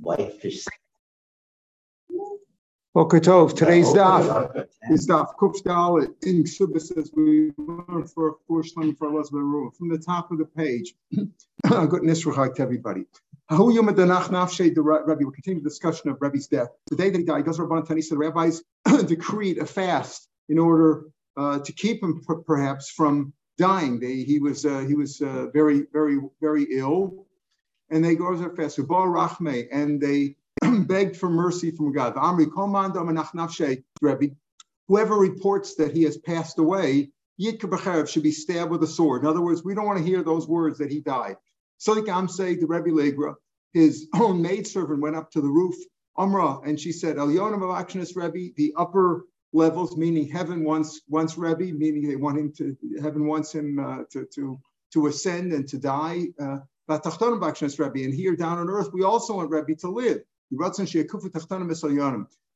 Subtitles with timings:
[0.00, 0.64] whitefish.
[2.94, 3.54] Boker Tov.
[3.54, 9.42] Today's daf is daf Kuf Dalet in Ksubas as we learn for shlim for Elizabeth
[9.42, 9.70] Rule.
[9.70, 13.04] From the top of the page, good nisrachak to everybody.
[13.50, 15.24] Hahu Yom Adanach Nafshe the Rebbe.
[15.24, 16.68] We continue the discussion of Rebbe's death.
[16.90, 18.62] The day that he died, goes Rabban Tani said the rabbis
[19.06, 21.04] decreed a fast in order
[21.36, 24.00] uh, to keep him perhaps from dying.
[24.00, 27.27] They, he was uh, he was uh, very very very ill,
[27.90, 28.78] and they go to their fast.
[28.78, 30.36] And they
[30.86, 32.14] begged for mercy from God.
[34.88, 39.22] Whoever reports that he has passed away, should be stabbed with a sword.
[39.22, 41.36] In other words, we don't want to hear those words that he died.
[41.78, 43.34] So the Amse, the Rebbe Legra,
[43.72, 45.76] his own maidservant went up to the roof,
[46.16, 47.62] Amra, and she said, El Yonam
[48.16, 53.26] Rebbe, the upper levels, meaning heaven wants wants Rebbe, meaning they want him to heaven
[53.26, 54.60] wants him uh, to to
[54.92, 56.26] to ascend and to die.
[56.40, 56.58] Uh,
[56.88, 60.20] and here down on earth, we also want Rebbe to live.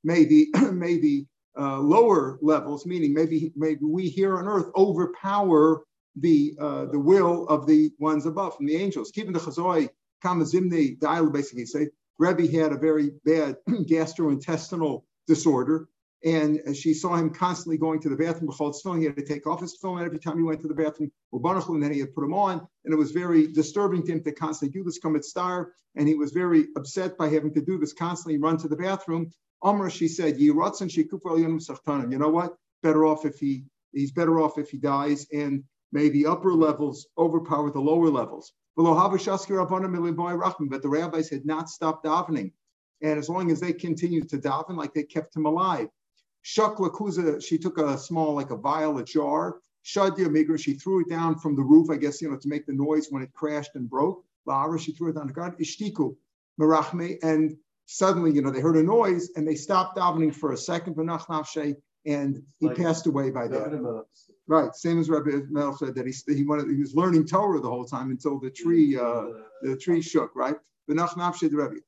[0.05, 1.27] May the may the
[1.59, 5.83] uh, lower levels, meaning maybe maybe we here on earth overpower
[6.16, 9.11] the uh, the will of the ones above, from the angels.
[9.11, 9.89] Keeping the chazoi
[10.24, 15.89] kamazimni dial basically say Rebbe had a very bad gastrointestinal disorder,
[16.24, 18.52] and she saw him constantly going to the bathroom.
[19.01, 21.10] He had to take off his film every time he went to the bathroom.
[21.32, 24.32] And then he had put him on, and it was very disturbing to him to
[24.32, 24.98] constantly do this.
[24.98, 28.38] Come at star, and he was very upset by having to do this constantly.
[28.38, 29.30] Run to the bathroom.
[29.62, 32.12] Amr, she said, yonim sechtonim.
[32.12, 32.54] You know what?
[32.82, 37.70] Better off if he he's better off if he dies, and maybe upper levels overpower
[37.70, 38.52] the lower levels.
[38.76, 38.93] But the
[40.88, 42.52] rabbis had not stopped davening.
[43.02, 45.88] And as long as they continued to daven, like they kept him alive,
[46.45, 49.59] Shakla Kuza, she took a small, like a vial, a jar.
[49.85, 52.66] Shadia Migra, she threw it down from the roof, I guess, you know, to make
[52.66, 54.24] the noise when it crashed and broke.
[54.46, 55.59] La'ara, she threw it down to God.
[55.59, 56.16] Ishtiku,
[56.60, 60.57] Merachme, and suddenly, you know, they heard a noise and they stopped davening for a
[60.57, 60.96] second,
[62.04, 64.04] and he like, passed away by that.
[64.49, 67.71] Right, same as Rabbi Mel said that he he wanted he was learning Torah the
[67.71, 69.27] whole time until the tree uh,
[69.62, 70.34] the tree shook.
[70.34, 70.56] Right,
[70.91, 71.81] Benach Nafshe the Rebbe.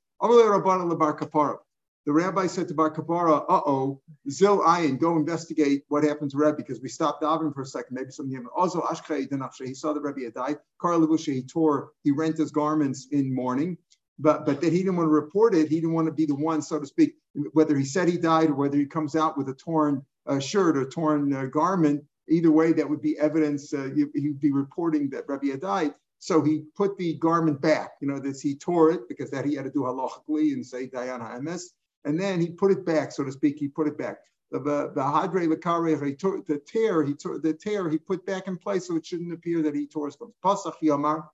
[2.07, 6.37] The rabbi said to Bar Kapara, uh oh, Zil Ayin, go investigate what happened to
[6.37, 7.95] Rebbe because we stopped davening for a second.
[7.95, 8.51] Maybe something happened.
[8.55, 10.59] Also, Ashkei Denachshe, he saw the Rebbe had died.
[10.79, 13.79] Kar Levusha, he tore, he rent his garments in mourning.
[14.19, 15.69] But, but that he didn't want to report it.
[15.69, 17.15] He didn't want to be the one, so to speak,
[17.53, 20.77] whether he said he died or whether he comes out with a torn uh, shirt
[20.77, 22.05] or torn uh, garment.
[22.29, 23.73] Either way, that would be evidence.
[23.73, 25.95] Uh, he'd be reporting that Rebbe had died.
[26.19, 27.93] So he put the garment back.
[28.01, 30.87] You know, that he tore it because that he had to do halachically and say
[30.87, 31.73] Dayan Ha'emes
[32.05, 33.59] and then he put it back, so to speak.
[33.59, 34.19] He put it back.
[34.51, 38.87] The the hadre lekare the tear he tore the tear he put back in place
[38.87, 40.29] so it shouldn't appear that he tore stuff.
[40.45, 41.25] Pasach yamar,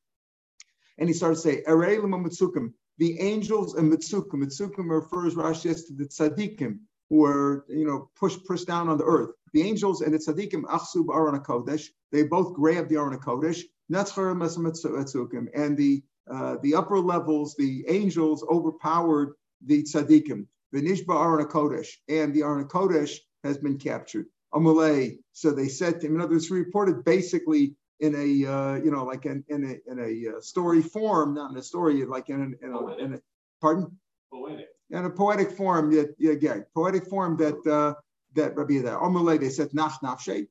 [0.98, 2.72] and he started to say mitzukim.
[2.98, 4.42] The angels and mitzukim.
[4.42, 6.78] Mitzukim refers Rashi to the tzaddikim
[7.10, 9.30] who are you know pushed pushed down on the earth.
[9.52, 11.88] The angels and the tzaddikim achsub aron kodesh.
[12.12, 13.64] They both grab the aron kodesh.
[13.92, 19.34] And the uh, the upper levels, the angels overpowered
[19.66, 20.46] the tzaddikim.
[20.74, 24.26] Vinishba Aron Kodesh, and the Aron Kodesh has been captured.
[24.54, 25.18] Amalei.
[25.32, 29.04] So they said to him, in other words, reported basically in a uh, you know
[29.04, 32.40] like in, in a in a uh, story form, not in a story, like in,
[32.40, 33.20] an, in, a, in a
[33.60, 33.98] pardon.
[34.32, 34.66] Poetic.
[34.90, 37.94] In a poetic form, yeah, yeah, yeah poetic form that uh,
[38.34, 39.00] that Rabbi Yehuda.
[39.00, 40.46] Amalei, they said nach nafshe.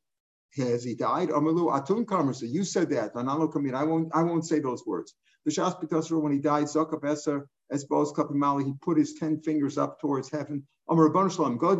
[0.55, 1.29] Has he died?
[1.29, 2.35] Amalu atun kamer.
[2.35, 3.11] So you said that.
[3.15, 4.15] I won't.
[4.15, 5.13] I won't say those words.
[5.45, 9.77] The Shas when he died, Zakap Eser as Boaz Kapimali, he put his 10 fingers
[9.77, 10.65] up towards heaven.
[10.89, 11.79] Amar Shalom, God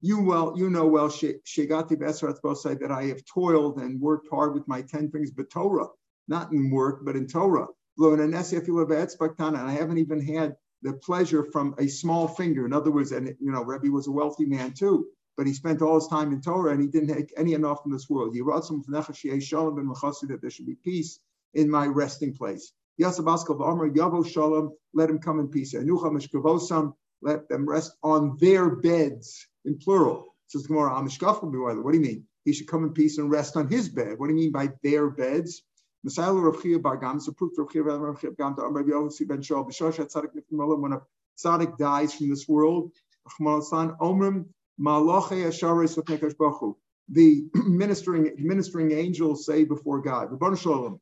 [0.00, 4.52] you well, you know well, Shegati Besrat Bosai, that I have toiled and worked hard
[4.52, 5.88] with my 10 fingers, but Torah,
[6.28, 7.68] not in work, but in Torah.
[7.98, 12.66] And I haven't even had the pleasure from a small finger.
[12.66, 15.80] In other words, and you know, Rebbe was a wealthy man too, but he spent
[15.80, 18.34] all his time in Torah and he didn't take any enough from this world.
[18.34, 21.18] He wrote some shalom that there should be peace
[21.54, 22.72] in my resting place.
[23.00, 25.74] Shalom, let him come in peace.
[27.22, 30.34] Let them rest on their beds, in plural.
[30.48, 31.02] Says Gemara,
[31.82, 32.26] what do you mean?
[32.44, 34.18] He should come in peace and rest on his bed.
[34.18, 35.62] What do you mean by their beds?
[36.02, 36.20] When a
[41.38, 42.92] tzaddik dies from this world,
[47.08, 51.00] The ministering ministering angels say before God, Rabban Shalom,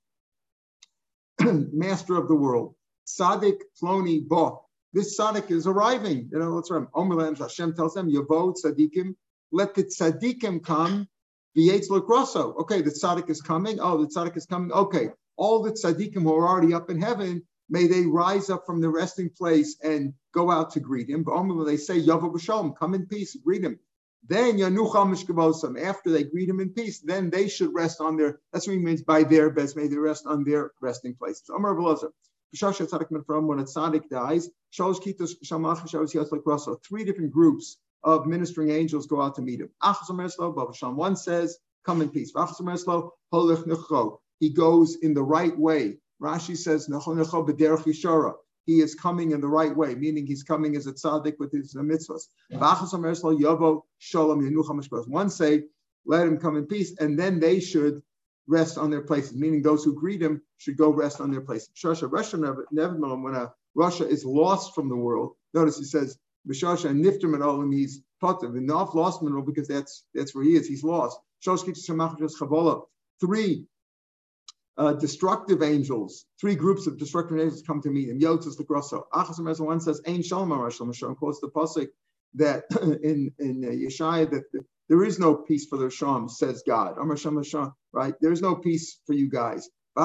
[1.72, 2.74] master of the world.
[3.04, 4.52] Sadik Ploni Ba.
[4.92, 6.28] This Sadik is arriving.
[6.30, 6.86] You know, that's right.
[6.94, 9.14] Omer Hashem tells them, Yavo Tzadikim,
[9.50, 11.08] let the Tzadikim come,
[11.54, 12.54] Yates Grosso.
[12.54, 13.78] Okay, the Tzaddik is coming.
[13.80, 14.72] Oh, the Tzaddik is coming.
[14.72, 18.80] Okay, all the Tzadikim who are already up in heaven, may they rise up from
[18.80, 21.22] the resting place and go out to greet him.
[21.22, 23.78] But they say, Yavo B'Shalom, come in peace, greet him.
[24.28, 28.40] Then Yanuchal Mishkavosam, after they greet him in peace, then they should rest on their,
[28.52, 31.48] that's what he means by their beds, may they rest on their resting places.
[31.48, 32.10] Amar Belazar.
[32.54, 34.50] From when a tzaddik dies,
[36.86, 39.70] three different groups of ministering angels go out to meet him.
[40.96, 42.32] One says, Come in peace.
[44.38, 45.98] He goes in the right way.
[46.20, 46.88] Rashi says,
[48.64, 51.74] he is coming in the right way, meaning he's coming as a tzaddik with his
[51.74, 52.28] mitzvahs.
[55.08, 55.64] One say,
[56.04, 58.02] let him come in peace, and then they should
[58.48, 61.70] rest on their places, meaning those who greet him should go rest on their places.
[61.84, 66.18] Russia when uh, a Russia is lost from the world, notice he says,
[66.48, 70.66] Bishasha and Niftim and he's potter, not lost mineral because that's that's where he is,
[70.66, 71.18] he's lost.
[73.20, 73.66] Three
[74.78, 78.20] uh, destructive angels, three groups of destructive angels come to meet him.
[78.20, 79.06] Yotzes the Grosso.
[79.12, 81.88] Achas one says, Ain Shalom Hashem quotes the Pasuk
[82.34, 82.64] that
[83.02, 86.96] in, in uh, Yeshaya that the, there is no peace for the Sham, says God.
[87.92, 88.14] Right?
[88.20, 89.68] There's no peace for you guys.
[89.96, 90.02] He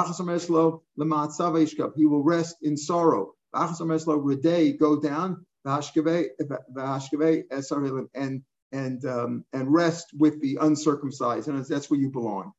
[2.06, 3.34] will rest in sorrow.
[3.54, 5.46] Go down
[8.16, 8.42] and
[8.74, 12.52] and um, and rest with the uncircumcised, and that's where you belong.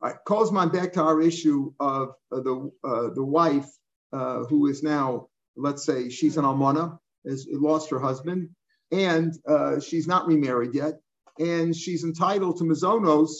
[0.00, 3.68] Right, calls my back to our issue of uh, the uh, the wife
[4.12, 8.50] uh, who is now, let's say, she's an almana, has lost her husband,
[8.92, 11.00] and uh, she's not remarried yet,
[11.38, 13.30] and she's entitled to mazonos.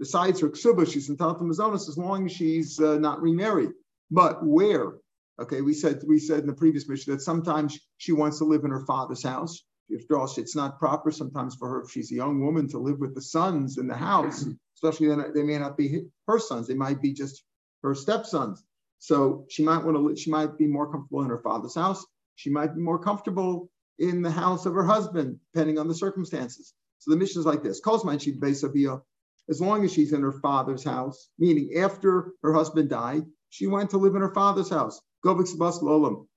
[0.00, 3.70] Besides her ksuba, she's entitled to mazonos as long as she's uh, not remarried.
[4.10, 4.94] But where?
[5.40, 8.64] Okay, we said we said in the previous mission that sometimes she wants to live
[8.64, 9.62] in her father's house.
[9.90, 10.06] If
[10.38, 13.22] it's not proper sometimes for her, if she's a young woman, to live with the
[13.22, 14.46] sons in the house
[14.82, 17.42] especially then they may not be her sons, they might be just
[17.82, 18.64] her stepsons.
[18.98, 22.04] So she might want to, she might be more comfortable in her father's house.
[22.36, 26.72] She might be more comfortable in the house of her husband, depending on the circumstances.
[26.98, 27.80] So the mission is like this:
[29.48, 33.90] as long as she's in her father's house, meaning after her husband died, she went
[33.90, 35.00] to live in her father's house.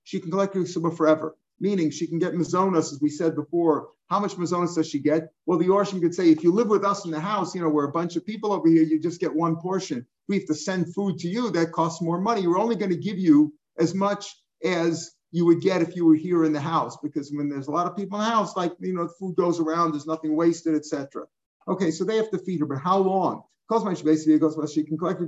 [0.04, 3.88] She can collect her forever meaning she can get mazonas, as we said before.
[4.08, 5.32] How much mazonas does she get?
[5.46, 7.68] Well, the Orshim could say, if you live with us in the house, you know,
[7.68, 10.06] we're a bunch of people over here, you just get one portion.
[10.28, 12.46] We have to send food to you, that costs more money.
[12.46, 16.14] We're only going to give you as much as you would get if you were
[16.14, 18.72] here in the house, because when there's a lot of people in the house, like,
[18.80, 21.24] you know, food goes around, there's nothing wasted, etc.
[21.66, 23.42] Okay, so they have to feed her, but how long?
[23.68, 25.20] Because basically goes well, she can collect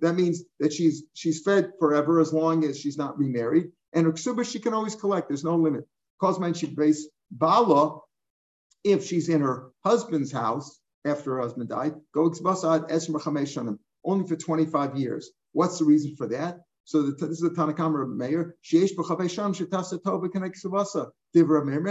[0.00, 3.70] that means that she's she's fed forever as long as she's not remarried.
[3.96, 5.28] And her Uksuba she can always collect.
[5.28, 5.88] There's no limit.
[6.22, 7.98] Kozman she base Bala,
[8.84, 14.96] if she's in her husband's house after her husband died, go esmer only for 25
[14.96, 15.30] years.
[15.52, 16.58] What's the reason for that?
[16.84, 18.54] So the, this is the Tanakama of Meir.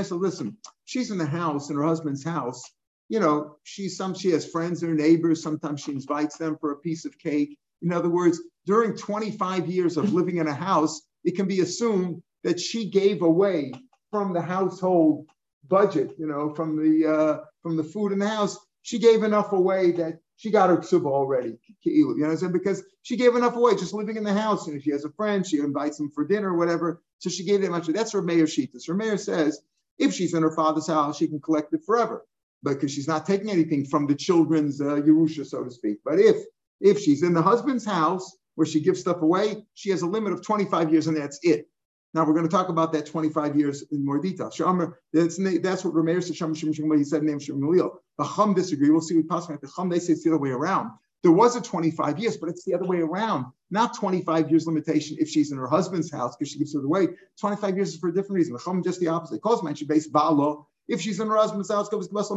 [0.03, 2.63] So listen, she's in the house, in her husband's house.
[3.09, 5.41] You know, she's some she has friends or neighbors.
[5.43, 7.57] Sometimes she invites them for a piece of cake.
[7.81, 12.21] In other words, during 25 years of living in a house, it can be assumed
[12.43, 13.73] that she gave away
[14.11, 15.27] from the household
[15.67, 18.57] budget, you know, from the uh, from the food in the house.
[18.83, 21.57] She gave enough away that she got her ksuba already.
[21.83, 22.51] You know what I'm saying?
[22.51, 24.67] Because she gave enough away just living in the house.
[24.67, 27.01] And if she has a friend, she invites him for dinner or whatever.
[27.17, 27.87] So she gave that much.
[27.87, 28.85] That's her mayor sheetus.
[28.87, 29.61] Her mayor says
[29.97, 32.25] if she's in her father's house, she can collect it forever
[32.63, 35.97] because she's not taking anything from the children's uh, Yerusha, so to speak.
[36.05, 36.37] But if
[36.81, 40.33] if she's in the husband's house where she gives stuff away, she has a limit
[40.33, 41.69] of 25 years and that's it.
[42.13, 44.49] Now we're going to talk about that 25 years in more detail.
[44.49, 46.97] That's, that's what Rameir said.
[46.97, 47.91] He said name Shemalil.
[48.17, 48.89] The Chum disagree.
[48.89, 49.57] We'll see what possible.
[49.61, 50.91] The Chum they say it's the other way around.
[51.23, 53.47] There was a 25 years, but it's the other way around.
[53.69, 57.07] Not 25 years limitation if she's in her husband's house because she gives it away.
[57.41, 58.53] 25 years is for a different reason.
[58.53, 59.41] The Chum just the opposite.
[59.41, 60.67] Cause man, she based Balo.
[60.87, 61.89] If she's in her husband's house,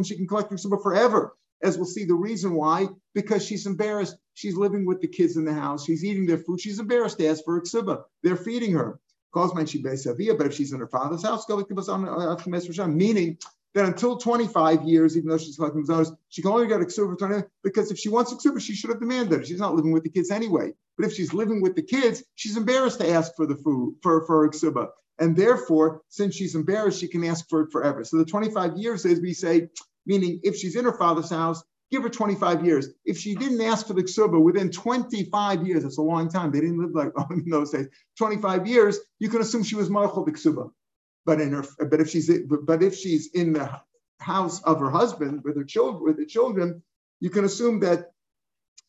[0.04, 4.16] she can collect her forever as we'll see the reason why, because she's embarrassed.
[4.34, 5.84] She's living with the kids in the house.
[5.84, 6.60] She's eating their food.
[6.60, 9.00] She's embarrassed to ask for a They're feeding her.
[9.34, 13.38] Calls my but if she's in her father's house, uh, meaning
[13.74, 17.44] that until 25 years, even though she's collecting zonas, she can only get a ksuba
[17.62, 19.46] because if she wants a ksuba, she should have demanded it.
[19.46, 20.72] She's not living with the kids anyway.
[20.96, 24.24] But if she's living with the kids, she's embarrassed to ask for the food for
[24.26, 24.88] for a ksuba.
[25.18, 28.04] And therefore, since she's embarrassed, she can ask for it forever.
[28.04, 29.68] So the 25 years is we say
[30.08, 32.88] meaning if she's in her father's house, give her 25 years.
[33.04, 36.50] If she didn't ask for the ksuba within 25 years, that's a long time.
[36.50, 37.86] They didn't live like in those days.
[38.18, 40.70] 25 years, you can assume she was marchal the ksuba.
[41.24, 43.70] But in her, but if she's but if she's in the
[44.18, 46.82] house of her husband with her children with the children,
[47.20, 48.12] you can assume that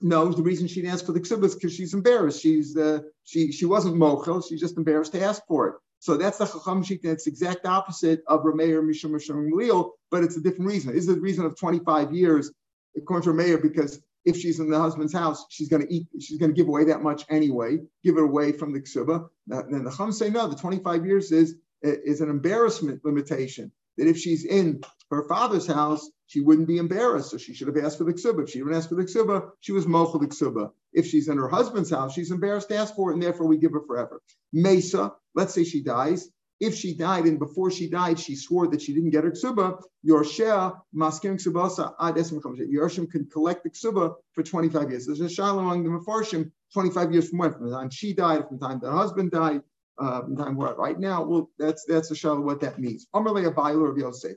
[0.02, 2.42] no, the reason she didn't ask for the ksuba is because she's embarrassed.
[2.42, 4.42] She's uh, she she wasn't mochel.
[4.48, 5.76] She's just embarrassed to ask for it.
[6.00, 7.02] So that's the chacham sheet.
[7.04, 10.96] That's exact opposite of Rameir Mishum Mishum but it's a different reason.
[10.96, 12.52] Is the reason of 25 years
[12.98, 16.08] according to Rameir because if she's in the husband's house, she's going to eat.
[16.20, 17.80] She's going to give away that much anyway.
[18.04, 19.28] Give it away from the ksuba.
[19.48, 20.48] Then the chum say no.
[20.48, 23.72] The 25 years is is an embarrassment limitation.
[23.98, 27.32] That if she's in her father's house, she wouldn't be embarrassed.
[27.32, 28.44] So she should have asked for the ksuba.
[28.44, 30.72] If she didn't ask for the ksuba, she was mochel the ksuba.
[31.00, 33.58] If she's in her husband's house, she's embarrassed to ask for it, and therefore we
[33.58, 34.22] give her forever.
[34.52, 36.30] Mesa, let's say she dies.
[36.60, 39.82] If she died and before she died, she swore that she didn't get her ksuba,
[40.06, 45.06] Yorshea, maskim ksubasa ad Yorshim can collect the ksuba for 25 years.
[45.06, 47.54] There's a shalom among the Mefarshim, 25 years from when?
[47.54, 49.62] From the time she died, from the time the husband died,
[50.00, 51.24] uh, from the time we're at right now.
[51.24, 53.08] Well, that's that's a shalom what that means.
[53.16, 54.36] Amarle a Bailer of Yosef.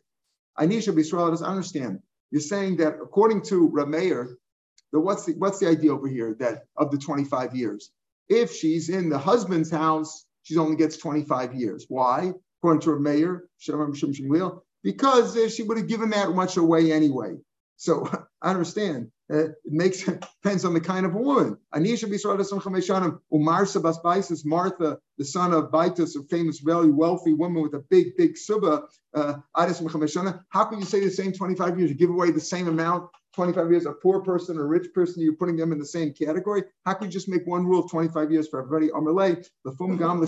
[0.61, 1.99] Anisha Bisrael understand.
[2.31, 4.37] You're saying that according to Rameir,
[4.93, 7.91] the what's the what's the idea over here that of the 25 years?
[8.29, 11.87] If she's in the husband's house, she only gets 25 years.
[11.89, 12.33] Why?
[12.61, 13.41] According to her Rameir,
[14.83, 17.37] because uh, she would have given that much away anyway.
[17.83, 18.09] So
[18.43, 19.11] I understand.
[19.33, 20.05] Uh, it makes
[20.43, 21.59] depends on the kind of woman.
[21.75, 22.05] Anisha
[23.35, 27.81] Umar Sabas Baisis, Martha, the son of Baitus, a famous, very wealthy woman with a
[27.91, 28.85] big, big suba.
[29.15, 31.91] Uh, How can you say the same 25 years?
[31.91, 35.35] You give away the same amount 25 years, a poor person, a rich person, you're
[35.35, 36.63] putting them in the same category.
[36.85, 38.89] How can you just make one rule of 25 years for everybody?
[38.93, 40.21] Amalei, the fum gam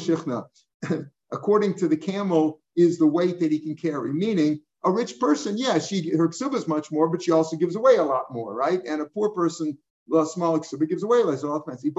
[1.33, 5.57] According to the camel, is the weight that he can carry, meaning a rich person,
[5.57, 8.55] yeah, she her ksuba is much more, but she also gives away a lot more,
[8.55, 8.81] right?
[8.87, 9.77] And a poor person,
[10.15, 11.43] a small ksuba gives away less.
[11.43, 11.91] All fancy.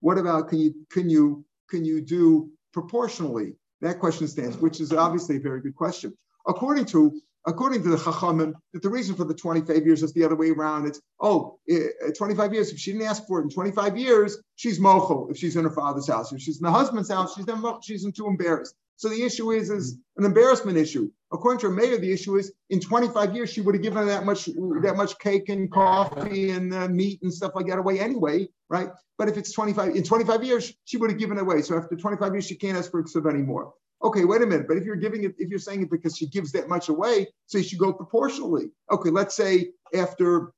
[0.00, 3.56] What about can you can you can you do proportionally?
[3.80, 6.16] That question stands, which is obviously a very good question.
[6.46, 10.24] According to according to the Chachamim, that the reason for the 25 years is the
[10.24, 10.86] other way around.
[10.86, 14.78] It's, oh, eh, 25 years, if she didn't ask for it in 25 years, she's
[14.78, 16.32] mochel if she's in her father's house.
[16.32, 18.74] If she's in the husband's house, she's then she's too embarrassed.
[18.98, 21.08] So the issue is, is an embarrassment issue.
[21.32, 24.26] According to her mayor, the issue is in 25 years, she would have given that
[24.26, 28.48] much, that much cake and coffee and uh, meat and stuff like that away anyway,
[28.68, 28.88] right?
[29.16, 31.62] But if it's 25, in 25 years, she would have given it away.
[31.62, 33.72] So after 25 years, she can't ask for a anymore.
[34.02, 34.66] Okay, wait a minute.
[34.66, 37.28] But if you're giving it, if you're saying it because she gives that much away,
[37.46, 38.70] so you should go proportionally.
[38.90, 40.52] Okay, let's say after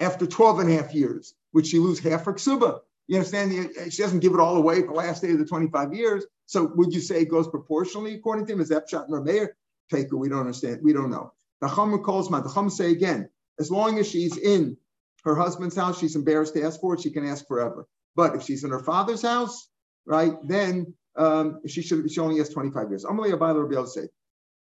[0.00, 2.80] after 12 and a half years, would she lose half her ksuba?
[3.06, 3.70] You understand?
[3.90, 6.24] She doesn't give it all away the last day of the 25 years.
[6.48, 8.60] So would you say it goes proportionally according to him?
[8.60, 9.48] Is shot Rameir?
[9.92, 10.14] Take it.
[10.14, 10.80] We don't understand.
[10.82, 11.32] We don't know.
[11.60, 13.28] The Chum calls my the Chum say again,
[13.60, 14.78] as long as she's in
[15.24, 17.86] her husband's house, she's embarrassed to ask for it, she can ask forever.
[18.16, 19.68] But if she's in her father's house,
[20.06, 23.04] right, then um, she should she only has 25 years.
[23.04, 24.08] Amalei Abayla Rabbi say.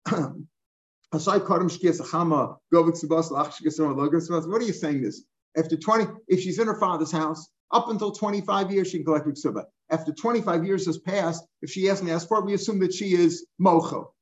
[1.12, 1.34] What are
[4.62, 5.24] you saying this?
[5.58, 9.26] After 20, if she's in her father's house, up until 25 years, she can collect
[9.26, 9.64] ksuba.
[9.90, 13.14] After 25 years has passed, if she hasn't asked for it, we assume that she
[13.14, 14.12] is mocho.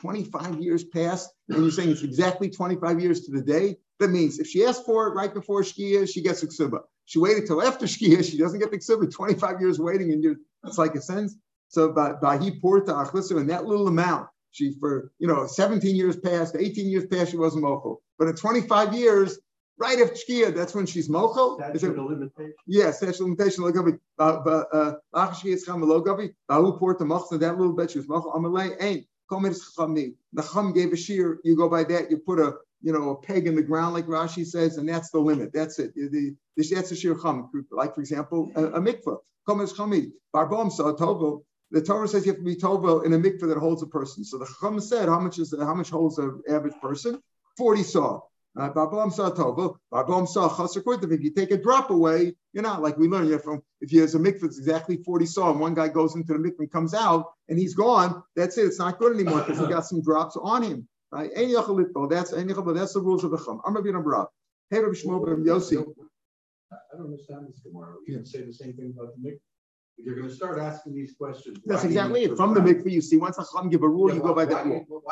[0.00, 3.76] 25 years passed, and you're saying it's exactly 25 years to the day.
[3.98, 6.70] That means if she asked for it right before Shkia, she gets a.
[7.06, 9.12] She waited till after Shkia, she doesn't get the ksuba.
[9.12, 11.36] 25 years waiting, and you're, it's like a sense.
[11.68, 16.16] So by he porta achlisu in that little amount, she for you know 17 years
[16.16, 17.98] passed, 18 years passed, she wasn't mochel.
[18.18, 19.38] But in 25 years,
[19.80, 21.56] right after shkia, that's when she's mochel.
[21.56, 22.54] Statute of limitation.
[22.66, 23.64] Yes, statute of limitation.
[23.64, 26.34] Logavi, uh, but uh, shkia is cham logavi.
[26.48, 28.34] Bahu porta machna that little bit she was mochel.
[28.36, 29.06] Amalei ain't.
[29.32, 31.38] The chum gave a shear.
[31.44, 32.10] You go by that.
[32.10, 35.10] You put a you know, a peg in the ground, like Rashi says, and that's
[35.10, 35.52] the limit.
[35.52, 35.94] That's it.
[35.94, 36.08] The,
[36.56, 37.50] the, that's a sheer chum.
[37.70, 39.18] Like, for example, a, a mikvah.
[39.46, 40.10] Komesh chami.
[40.34, 43.58] Barbom sa tovo the Torah says you have to be tovel in a mikveh that
[43.58, 44.24] holds a person.
[44.24, 47.22] So the Chacham said, how much is how much holds an average person?
[47.56, 48.20] Forty saw.
[48.58, 48.68] Uh,
[51.12, 53.40] if you take a drop away, you're not like we learned.
[53.42, 56.32] From if you has a mikvah, it's exactly 40 saw, and one guy goes into
[56.32, 58.22] the mikvah and comes out, and he's gone.
[58.34, 58.62] That's it.
[58.62, 60.88] It's not good anymore because he got some drops on him.
[61.12, 61.30] Right?
[61.34, 63.60] That's that's the rules of the Chum.
[63.64, 64.24] I'm Rabbi Rabbi.
[64.70, 65.76] Hey, Rabbi Shmuel ben Yossi.
[66.72, 67.96] I don't understand this tomorrow.
[68.06, 69.40] You can say the same thing about the mikveh.
[69.96, 72.36] If you're going to start asking these questions, that's exactly it.
[72.36, 74.66] From the mikvah, you see, once Chacham give a rule, yeah, you go by that
[74.66, 75.02] rule.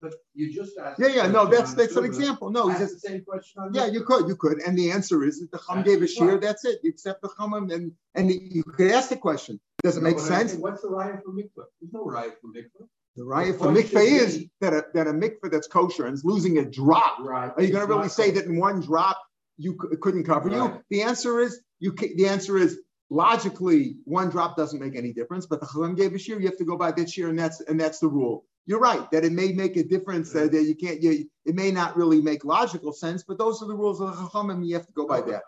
[0.00, 1.00] But you just asked.
[1.00, 2.50] Yeah, yeah, no, that's that's an example.
[2.50, 3.70] No, he's just the same question.
[3.72, 6.38] yeah, you could, you could, and the answer is that the Chum gave a shear.
[6.38, 6.80] That's it.
[6.82, 9.60] You accept the Chum, and and you could ask the question.
[9.82, 10.54] Does it make sense?
[10.54, 11.66] what's the riot for mikveh?
[11.80, 12.86] There's no riot for mikveh.
[13.16, 16.58] The riot for mikveh is that a, that a mikveh that's kosher and is losing
[16.58, 17.18] a drop.
[17.20, 17.52] Right.
[17.56, 19.18] Are you going to really say that in one drop
[19.56, 20.56] you couldn't cover right.
[20.56, 20.82] you?
[20.90, 21.92] The answer is you.
[21.92, 22.78] The answer is
[23.10, 26.58] logically, one drop doesn't make any difference, but the Chacham gave a shear, you have
[26.58, 28.44] to go by that shear, and that's and that's the rule.
[28.66, 31.02] You're right that it may make a difference that, that you can't.
[31.02, 34.22] You, it may not really make logical sense, but those are the rules of the
[34.22, 35.42] Chacham, and you have to go by that.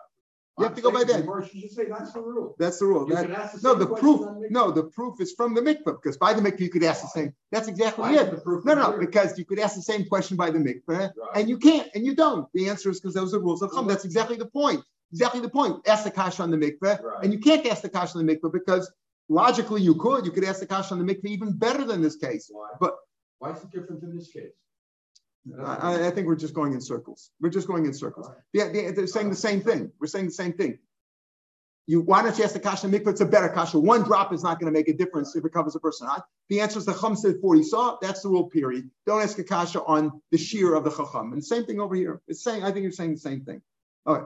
[0.59, 1.23] You have to go by that.
[1.53, 2.55] You should say that's the rule.
[2.57, 3.05] That's the rule.
[3.05, 4.21] That- the no, the proof.
[4.49, 7.07] No, the proof is from the mikvah because by the mikvah you could ask the
[7.09, 7.33] same.
[7.51, 8.31] That's exactly Why it.
[8.31, 8.99] the proof No, no, here?
[8.99, 11.11] because you could ask the same question by the mikvah, Right.
[11.35, 12.47] and you can't, and you don't.
[12.53, 13.85] The answer is because those are rules of Chum.
[13.87, 14.83] That's exactly the point.
[15.11, 15.87] Exactly the point.
[15.87, 17.23] Ask the kasha on the mikvah, Right.
[17.23, 18.91] and you can't ask the kasha on the mikvah because
[19.29, 20.25] logically you could.
[20.25, 22.49] You could ask the kasha on the mikvah even better than this case.
[22.51, 22.69] Why?
[22.79, 22.95] But-
[23.39, 24.51] Why is it different in this case?
[25.63, 27.31] I, I- think we're just going in circles.
[27.39, 28.29] We're just going in circles.
[28.51, 29.91] Yeah, they, they're saying the same thing.
[29.99, 30.79] We're saying the same thing.
[31.89, 33.11] You why don't you ask the kasha on the mikvah?
[33.11, 33.79] It's a better kasha.
[33.79, 36.07] One drop is not going to make a difference if it covers a person.
[36.09, 36.19] Huh?
[36.49, 37.97] The answer is the chum said 40 saw.
[38.01, 38.89] That's the rule, period.
[39.05, 41.31] Don't ask a kasha on the shear of the chacham.
[41.31, 42.21] And same thing over here.
[42.27, 43.61] It's saying, I think you're saying the same thing.
[44.05, 44.25] All right.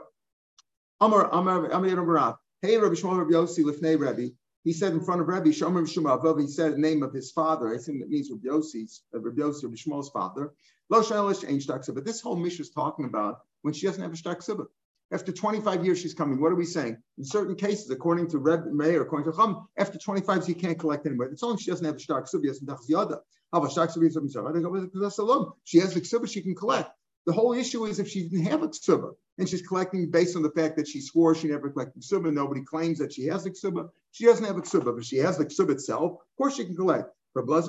[1.02, 2.36] Amar, Amar, Amar, Rav.
[2.62, 4.28] Hey, Rabbi Shmuel Rabbi Yossi, Lifnei Rabbi.
[4.64, 7.74] He said in front of Rabbi, Shomer Shumav, he said the name of his father.
[7.74, 10.54] I think that means Rabbi Yossi's, uh, Rabbi Yossi, Rabbi Shmuel's father.
[10.92, 14.16] Lo Shalish Shtak But this whole Mishnah is talking about when she doesn't have a
[14.16, 14.68] Shtak Sibba.
[15.12, 16.40] After 25 years, she's coming.
[16.40, 16.98] What are we saying?
[17.18, 21.08] In certain cases, according to Reb Meir, according to Chum, after 25, she can't collect
[21.08, 21.30] anymore.
[21.32, 23.22] It's only she doesn't have a Shtak Sibba, yes, and Yada.
[23.56, 25.52] Have a Sibba, yes, and it alone.
[25.64, 26.92] She has the Sibba, she can collect.
[27.26, 30.42] The whole issue is if she didn't have a ksuba and she's collecting based on
[30.42, 33.52] the fact that she swore she never collected ksuba, nobody claims that she has a
[33.52, 33.90] ksuba.
[34.12, 36.14] She doesn't have a ksuba, but she has the ksuba itself.
[36.14, 37.10] Of course, she can collect.
[37.38, 37.60] Even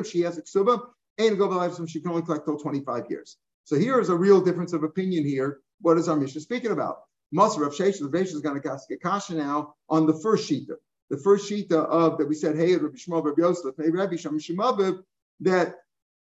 [0.00, 0.80] if she has a ksuba
[1.18, 3.36] and go she can only collect till 25 years.
[3.64, 5.60] So here is a real difference of opinion here.
[5.80, 7.00] What is our mission speaking about?
[7.32, 10.68] Master of Sheish, the is going to ask a kasha now on the first sheet.
[11.10, 14.38] The first sheet of that we said, hey, Rabbi Shmuel, Rabbi Yosef, hey, Rabbi Shem
[15.40, 15.74] that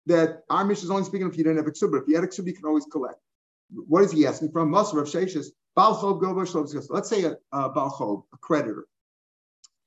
[0.08, 2.01] that our mission is only speaking if you didn't have a ksuba.
[2.01, 3.20] If you had a ksuba, you can always collect.
[3.88, 4.72] What is he asking from?
[4.72, 8.86] Master of Sheshes, Balchov Let's say a, a a creditor.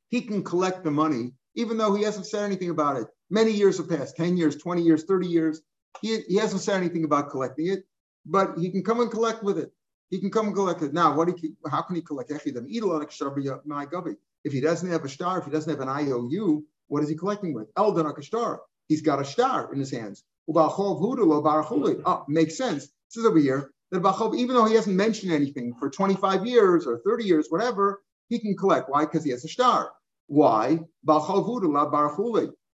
[0.08, 3.08] He can collect the money, even though he hasn't said anything about it.
[3.30, 5.62] Many years have passed 10 years, 20 years, 30 years.
[6.00, 7.84] He, he hasn't said anything about collecting it,
[8.26, 9.72] but he can come and collect with it.
[10.10, 10.92] He can come and collect it.
[10.92, 12.30] Now, what he, how can he collect?
[12.30, 12.52] If he
[14.60, 17.68] doesn't have a star, if he doesn't have an IOU, what is he collecting with?
[17.76, 18.58] Eldon Akashtar.
[18.88, 20.22] He's got a star in his hands.
[20.46, 22.82] Oh, makes sense.
[22.84, 26.86] This is over here that Bachov, even though he hasn't mentioned anything for 25 years
[26.86, 28.90] or 30 years, whatever, he can collect.
[28.90, 29.04] Why?
[29.04, 29.92] Because he has a star.
[30.26, 30.80] Why?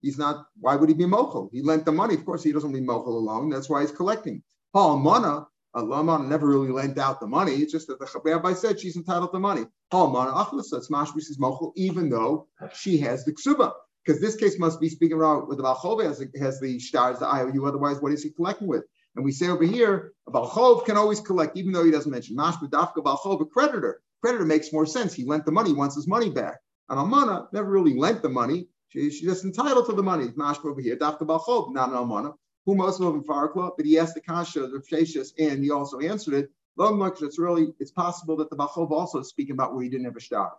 [0.01, 1.49] He's not, why would he be mochel?
[1.51, 2.15] He lent the money.
[2.15, 3.49] Of course, he doesn't leave mochel alone.
[3.49, 4.43] That's why he's collecting.
[4.73, 7.53] Paul Mana, Allah never really lent out the money.
[7.53, 9.65] It's just that the rabbi said she's entitled to money.
[9.91, 13.73] Paul Mana, that's mashbis is mochel, even though she has the ksuba
[14.05, 17.27] because this case must be speaking around with the Balchov has, has the stars, the
[17.27, 17.65] IOU.
[17.65, 18.85] Otherwise, what is he collecting with?
[19.15, 22.37] And we say over here, a Balchov can always collect, even though he doesn't mention
[22.37, 24.01] Mashma Dafka Balchov, a creditor.
[24.21, 25.13] Creditor makes more sense.
[25.13, 26.59] He lent the money, wants his money back.
[26.89, 28.67] And Almana never really lent the money.
[28.89, 30.27] She, she's just entitled to the money.
[30.27, 32.33] Mashma over here, Dafka Balchov, not an Almana.
[32.65, 35.99] Who most of them Farkla, but he asked the Kasha of Sheshis, and he also
[35.99, 36.51] answered it.
[36.77, 40.15] It's really, it's possible that the Balchov also is speaking about where he didn't have
[40.15, 40.53] a star.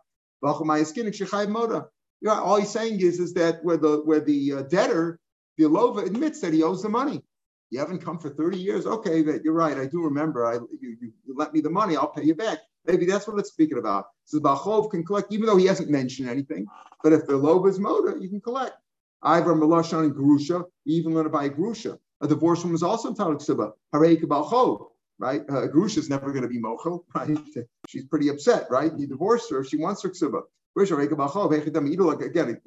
[2.21, 5.19] You know, all he's saying is, is that where the where the uh, debtor,
[5.57, 7.23] the Alova, admits that he owes the money.
[7.71, 8.85] You haven't come for 30 years.
[8.87, 9.79] Okay, that you're right.
[9.79, 10.45] I do remember.
[10.45, 11.97] I you, you, lent me the money.
[11.97, 12.59] I'll pay you back.
[12.85, 14.07] Maybe that's what it's speaking about.
[14.25, 16.67] So Bachov can collect, even though he hasn't mentioned anything.
[17.03, 18.75] But if the is moda, you can collect.
[19.23, 21.99] Ivor Malashon and Grusha, even learn about a Grusha.
[22.23, 23.73] A divorced woman is also entitled to Siba.
[23.95, 25.43] Balchov, right?
[25.49, 27.39] Uh, Grusha is never going to be mochel, right?
[27.87, 28.93] She's pretty upset, right?
[28.97, 29.65] You divorced her.
[29.65, 30.43] She wants her Siba.
[30.77, 32.61] Again,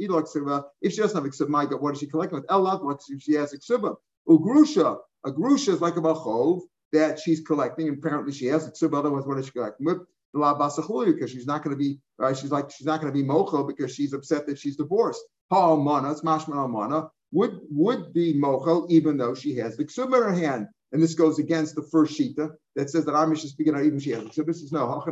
[0.81, 2.51] if she doesn't have a my God, what is she collecting with?
[2.51, 3.95] El if she has a ksuba.
[4.27, 6.61] Ugrusha, a grusha is like a bachov
[6.91, 7.89] that she's collecting.
[7.89, 8.99] Apparently, she has a ksuba.
[8.99, 9.99] Otherwise, what is she collecting with?
[10.33, 12.35] Because she's not going to be, right?
[12.35, 15.21] She's like she's not going to be mocho because she's upset that she's divorced.
[15.51, 20.23] Ha'almana, it's mashman almana, would would be mocho even though she has the ksuba in
[20.23, 20.67] her hand.
[20.91, 23.99] And this goes against the first shita that says that Amish is speaking out even
[23.99, 24.47] she has the ksuba.
[24.47, 25.03] This is no.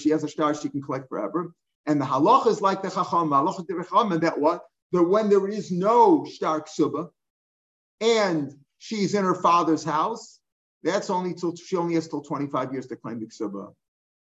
[0.00, 1.54] she has a star, she can collect forever.
[1.86, 3.74] And the halach is like the chacham, halacha de
[4.14, 4.62] and that what?
[4.92, 7.10] That when there is no shtar suba,
[8.00, 10.40] and she's in her father's house,
[10.82, 13.74] that's only till she only has till 25 years to claim the ksuba.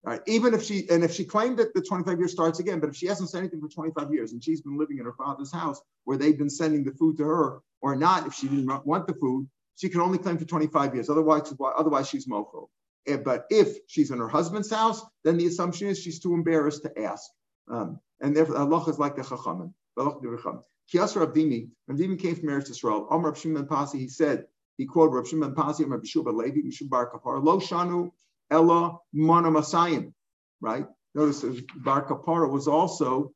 [0.03, 0.21] Right.
[0.25, 2.95] Even if she and if she claimed that the 25 years starts again, but if
[2.95, 5.79] she hasn't said anything for 25 years and she's been living in her father's house
[6.05, 9.13] where they've been sending the food to her or not, if she didn't want the
[9.13, 11.09] food, she can only claim for 25 years.
[11.09, 12.67] Otherwise, otherwise she's mofo.
[13.07, 16.83] Eh, but if she's in her husband's house, then the assumption is she's too embarrassed
[16.83, 17.29] to ask.
[17.67, 19.73] Um, and therefore, Allah is like the chachamim.
[19.97, 24.45] Kiyas Rabdimi, Rabdimi came from Eretz Yisrael, Omar Rav Shimon Pasi, he said,
[24.77, 28.11] he quoted Rav Shimon Pasi, Rav Shuba Levi, Bar Kapar, Lo Shanu
[28.49, 30.13] Ella Mana Masayim,
[30.59, 30.85] right?
[31.15, 31.45] Notice
[31.77, 33.33] Bar Kapara was also,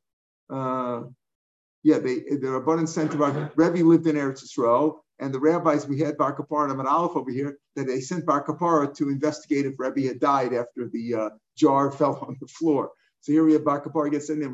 [0.49, 1.01] uh,
[1.83, 5.99] yeah, they, the Rabbanan sent to Rebbe lived in Eretz Yisrael, and the rabbis we
[5.99, 9.79] had Bar Kapara and Aleph over here, that they sent Bar Kapara to investigate if
[9.79, 12.91] Rebbe had died after the uh, jar fell on the floor.
[13.21, 14.53] So here we have Bar Kapara gets in there.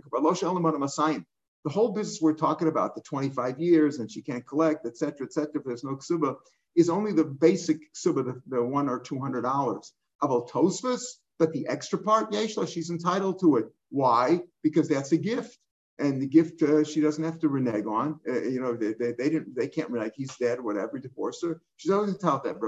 [1.63, 5.25] The whole business we're talking about, the 25 years and she can't collect, et cetera,
[5.25, 6.35] et cetera, if there's no ksuba,
[6.75, 9.93] is only the basic ksuba, the, the one or two hundred dollars.
[10.23, 11.01] About Tosfos,
[11.39, 13.65] but the extra part, Yeshla, she's entitled to it.
[13.89, 14.41] Why?
[14.63, 15.57] Because that's a gift.
[16.01, 18.19] And the gift uh, she doesn't have to renege on.
[18.27, 21.61] Uh, you know, they, they, they, didn't they can't renege, he's dead, whatever, divorce her.
[21.77, 22.59] She's always entitled to that.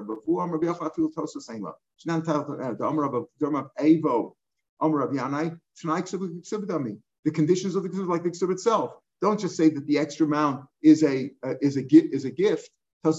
[1.98, 2.54] She's not entitled to
[4.80, 5.60] Amr of Yanai,
[7.26, 8.94] the conditions of the exhibit, like the exhibit itself.
[9.22, 12.70] Don't just say that the extra amount is a uh, is a is a gift.
[13.04, 13.14] The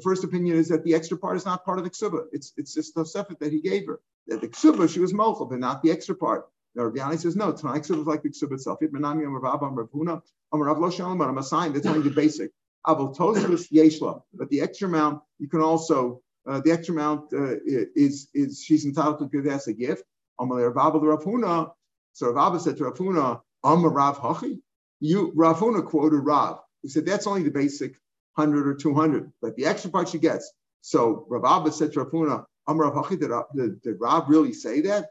[0.00, 2.26] first opinion is that the extra part is not part of the ksuba.
[2.32, 4.00] It's it's just the sefer that he gave her.
[4.28, 6.46] That the ksuba she was mochel, but not the extra part.
[6.74, 7.52] Now Rabbi says no.
[7.52, 8.80] Tanai ksuba is like the ksuba itself.
[8.80, 11.72] Itmanami Amar Rav Amar Huna Amar Rav Lo Shalom I'm a sign.
[11.72, 12.50] That's only the basic.
[12.86, 14.22] Aval tosfus yeshla.
[14.32, 18.84] But the extra amount you can also uh, the extra amount uh, is is she's
[18.84, 20.04] entitled to give as a gift.
[20.38, 21.72] Amar Rav Rav Huna.
[22.12, 24.60] So Rav Abba said to Rav Huna, Amar Rav Hachi.
[25.00, 26.60] You Rav Huna quoted Rav.
[26.82, 27.96] He said that's only the basic
[28.36, 30.50] 100 or 200, but the extra part she gets.
[30.80, 34.52] So Rav Abba said to Rav Huna, Amr Rav Hachi, did, did, did Rav really
[34.52, 35.08] say that?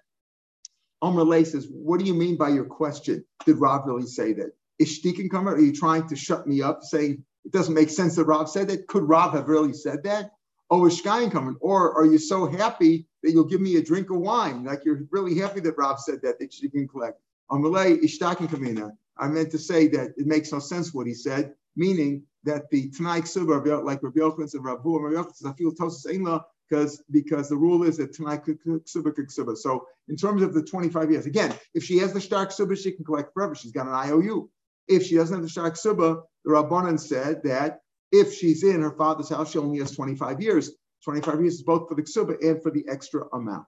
[1.01, 3.23] Lay says, what do you mean by your question?
[3.45, 4.51] Did Rav really say that?
[4.79, 4.99] Is
[5.31, 5.53] coming?
[5.53, 8.67] Are you trying to shut me up saying it doesn't make sense that Rav said
[8.69, 8.87] that?
[8.87, 10.31] Could Rav have really said that?
[10.69, 11.55] Oh, is coming?
[11.61, 14.63] Or are you so happy that you'll give me a drink of wine?
[14.63, 17.19] Like you're really happy that Rav said that, that you can collect.
[17.51, 18.91] Amalei Ishtakin Kamina.
[19.17, 22.89] I meant to say that it makes no sense what he said, meaning that the
[22.91, 27.01] Tanai Ksuba, like Rabbi Yochanan and Rabbi Rabbi Yochanan says, I feel Tosus Einla, because
[27.11, 29.57] because the rule is that Ksuba Ksuba.
[29.57, 32.91] So in terms of the 25 years, again, if she has the Shtar Ksuba, she
[32.91, 33.55] can collect forever.
[33.55, 34.49] She's got an IOU.
[34.87, 37.79] If she doesn't have the Shtar Ksuba, the Rabbanan said that
[38.11, 40.71] if she's in her father's house, she only has 25 years.
[41.05, 43.65] 25 years is both for the Ksuba and for the extra amount.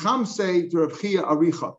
[0.00, 1.74] Chamse to Aricha.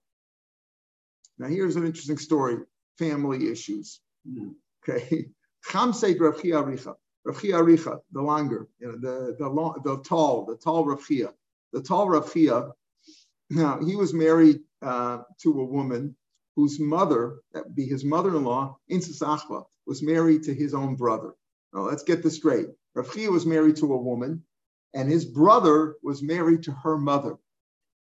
[1.37, 2.57] Now here's an interesting story,
[2.97, 4.01] family issues.
[4.27, 4.49] Hmm.
[4.87, 5.29] Okay.
[5.69, 6.95] Chamse Rav Aricha.
[7.29, 11.05] Rav Chia Aricha, the longer, you know, the, the, long, the tall, the tall Rav
[11.05, 11.31] Chia.
[11.73, 12.71] The tall Rav Chia,
[13.51, 16.15] now he was married uh, to a woman
[16.55, 21.35] whose mother, that would be his mother-in-law, Insasachva, was married to his own brother.
[21.71, 22.69] Now let's get this straight.
[22.95, 24.43] Rav Chia was married to a woman,
[24.95, 27.37] and his brother was married to her mother.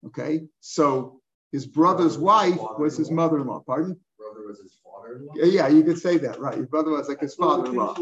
[0.05, 1.19] Okay, so
[1.51, 3.63] his brother's wife was his mother-in-law.
[3.67, 3.99] Pardon?
[4.33, 5.33] Brother was his father-in-law.
[5.35, 6.57] Yeah, yeah, you could say that, right?
[6.57, 7.95] His brother was like his father-in-law.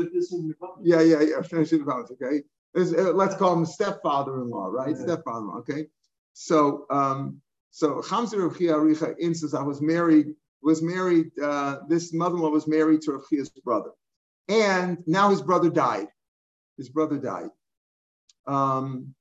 [0.81, 1.41] Yeah, yeah, yeah.
[1.41, 2.43] Finish in balance, okay?
[2.75, 4.95] Uh, let's call him stepfather-in-law, right?
[4.95, 5.03] Yeah.
[5.03, 5.87] Stepfather-in-law, okay?
[6.33, 10.27] So, um, so Chamza Rav Chia Aricha I was married.
[10.61, 11.31] Was married.
[11.41, 13.91] Uh, this mother-in-law was married to Rav Chia's brother.
[14.47, 16.07] And now his brother died.
[16.77, 17.49] His brother died.
[18.47, 19.13] Um,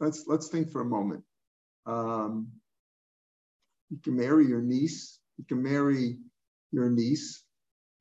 [0.00, 1.24] let's let's think for a moment.
[1.86, 2.48] Um,
[3.90, 5.19] you can marry your niece.
[5.40, 6.18] You can marry
[6.70, 7.42] your niece.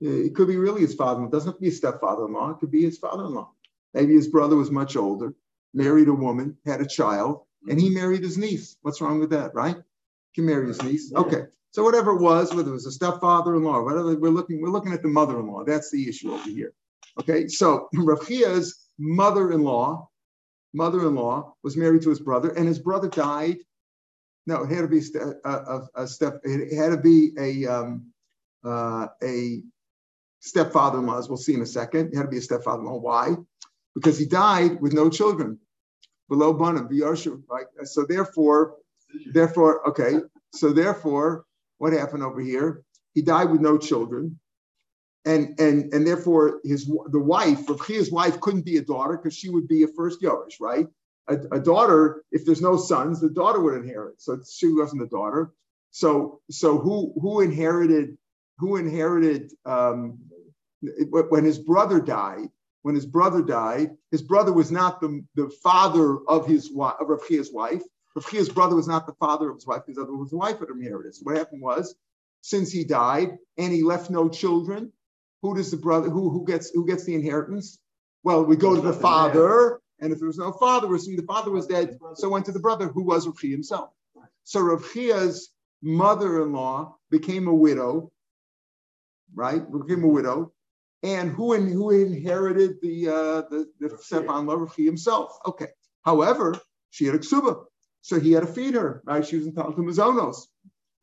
[0.04, 1.30] Uh, it could be really his father-in-law.
[1.30, 2.50] It doesn't have to be a stepfather-in-law.
[2.52, 3.50] It could be his father-in-law.
[3.94, 5.34] Maybe his brother was much older,
[5.74, 8.76] married a woman, had a child, and he married his niece.
[8.82, 9.76] What's wrong with that, right?
[9.76, 11.14] He can marry his niece.
[11.16, 11.44] Okay.
[11.72, 15.02] So whatever it was, whether it was a stepfather-in-law, whatever we're looking, we're looking at
[15.02, 15.64] the mother-in-law.
[15.64, 16.74] That's the issue over here.
[17.22, 17.48] Okay.
[17.48, 20.10] So Rav Chia's mother-in-law,
[20.74, 23.60] mother-in-law was married to his brother, and his brother died.
[24.50, 25.04] No, it had to be
[25.46, 26.42] a, a, a step.
[26.44, 28.08] It had to be a um,
[28.66, 29.62] uh, a
[30.40, 32.12] stepfather-in-law, as we'll see in a second.
[32.12, 32.98] It had to be a stepfather-in-law.
[32.98, 33.36] Why?
[33.94, 35.60] Because he died with no children.
[36.30, 36.90] Below Bunham,
[37.48, 37.66] right?
[37.84, 38.78] So therefore,
[39.32, 40.14] therefore, okay.
[40.56, 41.46] So therefore,
[41.78, 42.82] what happened over here?
[43.14, 44.40] He died with no children.
[45.26, 49.50] And and and therefore his the wife, Rav wife, couldn't be a daughter because she
[49.50, 50.88] would be a first Yorish, right?
[51.30, 54.22] A, a, daughter, if there's no sons, the daughter would inherit.
[54.22, 55.52] So she wasn't a daughter.
[55.92, 58.18] So so who who inherited
[58.58, 60.20] who inherited um,
[60.82, 62.50] when his brother died?
[62.82, 67.10] When his brother died, his brother was not the, the father of his wife, of
[67.10, 67.84] Rav wife.
[68.16, 70.70] Rav brother was not the father of his wife, his other was the wife of
[70.70, 71.14] inherited.
[71.14, 71.96] So what happened was,
[72.42, 74.94] since he died and he left no children,
[75.42, 77.80] who does the brother who who gets who gets the inheritance?
[78.24, 81.52] Well, we go to the father, and if there was no father, assume the father
[81.52, 83.90] was dead, so went to the brother who was Rav himself.
[84.44, 84.84] So Rav
[85.82, 88.12] mother-in-law became a widow,
[89.34, 89.62] right?
[89.72, 90.54] Became a widow,
[91.04, 95.38] and who in, who inherited the uh, the, the Stefan Rav himself?
[95.46, 95.68] Okay.
[96.04, 96.56] However,
[96.90, 97.66] she had a ksuba,
[98.02, 99.02] so he had to feed her.
[99.06, 99.26] Right?
[99.26, 100.48] She was entitled to mazonos.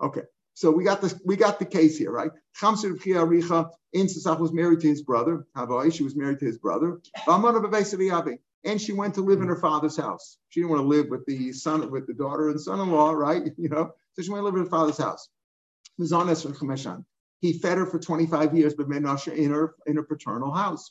[0.01, 0.23] Okay.
[0.55, 2.31] So we got this, we got the case here, right?
[2.59, 4.07] Chamsir Aricha in
[4.41, 5.47] was married to his brother.
[5.55, 6.99] Havai, she was married to his brother.
[8.67, 10.39] And she went to live in her father's house.
[10.51, 13.53] She didn't want to live with the son, with the daughter and son-in-law, right?
[13.57, 15.29] You know, so she went to live in her father's house.
[17.41, 20.91] He fed her for 25 years, but Menashe in her in her paternal house.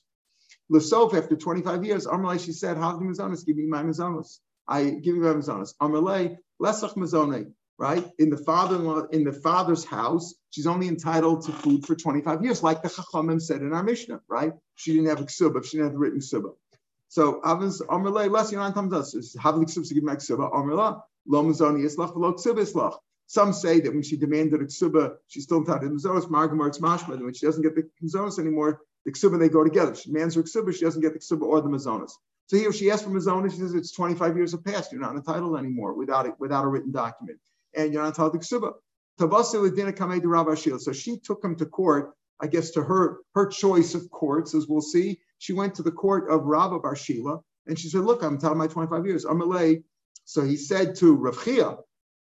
[0.71, 4.39] Lesof, after 25 years, Amalei, she said, How give me my mazonos?
[4.67, 5.75] I give you my mazonos.
[5.81, 8.05] Amalei, lesach mazone right?
[8.19, 12.63] In the father-in-law, in the father's house, she's only entitled to food for 25 years,
[12.63, 14.53] like the Chachamim said in our Mishnah, right?
[14.75, 16.53] She didn't have a ksuba, she didn't have written ksuba.
[17.07, 20.51] So Avins Amrle, less to ksuba.
[20.51, 22.97] Amrla, lo mizoni islach.
[23.27, 26.29] Some say that when she demanded a ksuba, she's still entitled to mizonos.
[26.29, 27.19] Margamar, it's mashma.
[27.19, 29.95] When she doesn't get the mizonos anymore, the ksuba they go together.
[29.95, 32.11] She demands her ksuba, she doesn't get the ksuba or the mizonos.
[32.47, 33.51] So here she asks for mizonos.
[33.51, 34.91] She says it's 25 years have passed.
[34.91, 37.39] You're not entitled anymore without it, without a written document
[37.75, 38.73] and you're not entitled to ksuba.
[39.17, 44.67] So she took him to court, I guess to her her choice of courts, as
[44.67, 45.19] we'll see.
[45.39, 48.67] She went to the court of Rabba Barshila and she said, Look, I'm entitled my
[48.67, 49.25] 25 years.
[49.25, 49.83] I'm Malay.
[50.25, 51.77] So he said to Rav Chia,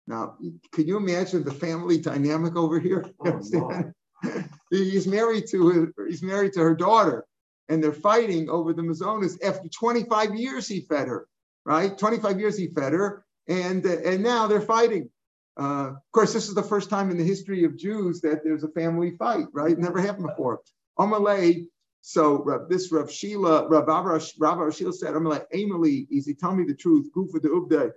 [0.07, 0.37] now,
[0.71, 3.05] can you imagine the family dynamic over here?
[3.19, 3.83] Oh,
[4.71, 7.25] he's married to her, he's married to her daughter,
[7.67, 9.37] and they're fighting over the Mazonas.
[9.43, 11.27] After 25 years, he fed her,
[11.65, 11.97] right?
[11.97, 15.09] 25 years he fed her, and and now they're fighting.
[15.57, 18.63] Uh, of course, this is the first time in the history of Jews that there's
[18.63, 19.77] a family fight, right?
[19.77, 20.61] Never happened before.
[20.99, 21.65] Amalei,
[22.01, 27.07] so this Rav Shila, Rav Rav Shila said, Amalei, Emily, easy, tell me the truth.
[27.15, 27.91] Gufa de Ubde,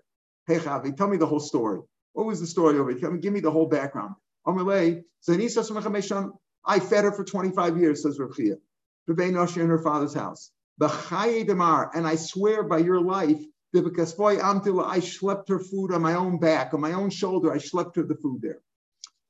[0.46, 1.80] hey Chavi, tell me the whole story.
[2.14, 3.16] What was the story over here?
[3.18, 4.14] Give me the whole background.
[4.46, 5.02] Amalei.
[6.64, 8.56] I fed her for 25 years, says Rav Chia.
[9.08, 10.50] in her father's house.
[10.78, 13.40] Demar, And I swear by your life,
[13.72, 17.52] because boy, I schlepped her food on my own back, on my own shoulder.
[17.52, 18.60] I schlepped her the food there.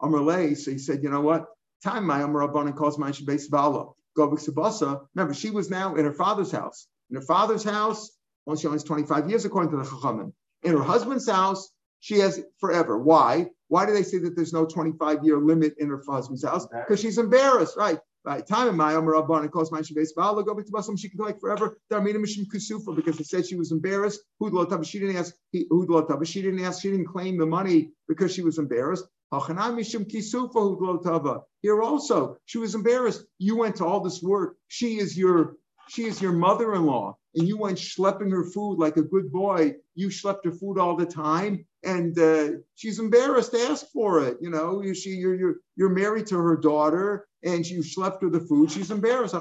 [0.00, 1.46] Amrle, so he said, you know what?
[1.82, 3.90] Time my Amr and calls my Shabbat Bala.
[4.16, 6.88] Go Remember, she was now in her father's house.
[7.10, 8.10] In her father's house,
[8.46, 10.32] once she only has 25 years, according to the Chachamim.
[10.62, 12.98] In her husband's house, she has forever.
[12.98, 13.46] Why?
[13.68, 16.66] Why do they say that there's no 25 year limit in her husband's house?
[16.66, 17.98] Because she's embarrassed, right?
[18.22, 18.46] Right.
[18.46, 20.98] Time in my Omer Rabban and calls my Shabbat Bala go back to Basam.
[20.98, 21.78] She can like forever.
[21.90, 24.20] Darmina Mishim Kusufa because he said she was embarrassed.
[24.42, 25.34] Hudlot She didn't ask.
[25.54, 26.82] Hudlot She didn't ask.
[26.82, 29.06] She didn't claim the money because she was embarrassed.
[29.32, 33.24] Mishim Kisufa Here also, she was embarrassed.
[33.38, 34.56] You went to all this work.
[34.68, 35.56] She is your
[35.88, 39.74] she is your mother-in-law, and you went schlepping her food like a good boy.
[39.94, 44.38] You schlepped her food all the time, and uh, she's embarrassed to ask for it.
[44.40, 48.28] You know, you, she, you're, you're, you're married to her daughter and you schlepped her
[48.28, 48.70] the food.
[48.70, 49.34] She's embarrassed.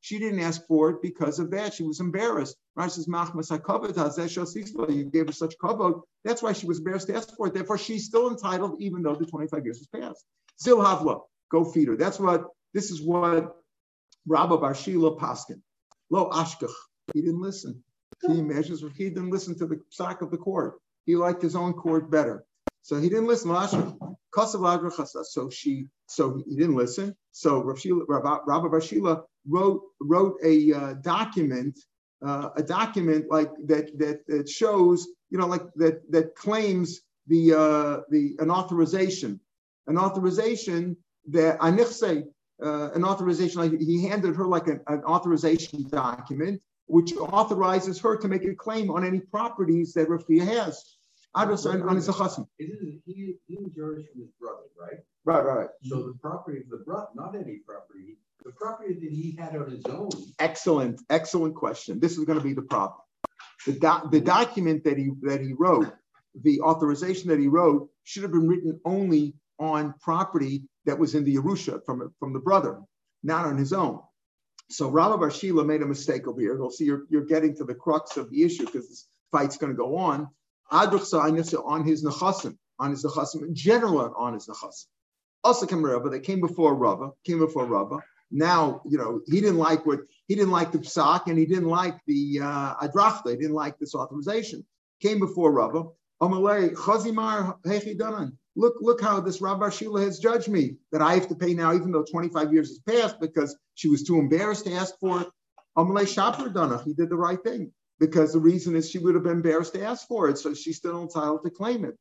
[0.00, 1.74] She didn't ask for it because of that.
[1.74, 2.56] She was embarrassed.
[2.76, 2.84] You
[5.04, 6.00] gave her such kavod.
[6.24, 7.54] That's why she was embarrassed to ask for it.
[7.54, 10.24] Therefore, she's still entitled, even though the 25 years has passed.
[10.60, 11.96] Zil Havla, go feed her.
[11.96, 13.56] That's what This is what
[14.26, 15.60] Rabbi Barshila Paskin.
[16.12, 16.74] Lo Ashkach.
[17.14, 17.82] He didn't listen.
[18.26, 20.74] He imagines he didn't listen to the psak of the court.
[21.06, 22.44] He liked his own court better.
[22.82, 23.50] So he didn't listen.
[24.34, 27.16] So she, so he didn't listen.
[27.32, 31.78] So Rabbi Barshila wrote wrote a uh, document,
[32.24, 37.54] uh, a document like that that that shows, you know, like that that claims the
[37.54, 39.40] uh, the an authorization,
[39.86, 40.96] an authorization
[41.30, 42.24] that anichse,
[42.62, 48.28] uh, an authorization he handed her like an, an authorization document which authorizes her to
[48.28, 50.96] make a claim on any properties that Rafia has.
[51.34, 52.06] on his
[53.06, 54.98] he, he inherits from his brother, right?
[55.24, 55.68] Right, right.
[55.84, 59.70] So the property of the brother, not any property, the property that he had on
[59.70, 60.10] his own.
[60.38, 62.00] Excellent, excellent question.
[62.00, 63.00] This is going to be the problem.
[63.66, 65.92] The, do, the document that he that he wrote,
[66.42, 71.24] the authorization that he wrote, should have been written only on property that was in
[71.24, 72.80] the Yerusha from, from the brother,
[73.22, 74.00] not on his own.
[74.70, 76.54] So Rabbi Barshila made a mistake over here.
[76.56, 79.72] You'll see you're, you're getting to the crux of the issue because this fight's going
[79.72, 80.28] to go on.
[80.72, 84.86] Adruch on his nechasim, on his nechasim, in general on his nechasim.
[85.44, 87.98] Also came Rabba, they came before Rabba, came before Rabba.
[88.30, 91.68] Now, you know, he didn't like what he didn't like the psak and he didn't
[91.68, 94.64] like the uh, adrachta, he didn't like this authorization.
[95.00, 95.84] Came before Rabba.
[96.22, 98.32] Amalei Chazimar Hechidanan.
[98.54, 101.74] Look, look how this Rabbi Sheila has judged me that I have to pay now,
[101.74, 105.28] even though 25 years has passed, because she was too embarrassed to ask for it.
[105.76, 109.24] Amalei Shaper Danach, he did the right thing because the reason is she would have
[109.24, 111.96] been embarrassed to ask for it, so she's still entitled to claim it.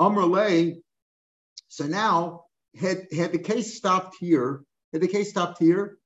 [0.00, 0.76] Amrlay,
[1.68, 2.44] so now
[2.80, 5.98] had had the case stopped here, had the case stopped here,